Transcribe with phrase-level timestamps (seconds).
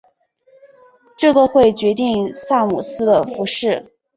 [1.15, 3.91] 这个会决定萨姆斯的服饰。